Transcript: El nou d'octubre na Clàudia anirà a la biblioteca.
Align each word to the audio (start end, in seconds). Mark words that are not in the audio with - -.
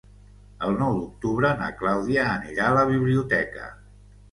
El 0.67 0.71
nou 0.79 0.95
d'octubre 1.01 1.51
na 1.61 1.69
Clàudia 1.83 2.25
anirà 2.31 2.67
a 2.71 2.75
la 2.81 2.89
biblioteca. 2.95 3.71